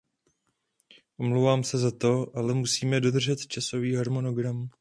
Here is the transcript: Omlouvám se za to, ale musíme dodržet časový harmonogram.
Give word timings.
Omlouvám 1.17 1.63
se 1.63 1.77
za 1.77 1.91
to, 1.91 2.37
ale 2.37 2.53
musíme 2.53 3.01
dodržet 3.01 3.47
časový 3.47 3.95
harmonogram. 3.95 4.69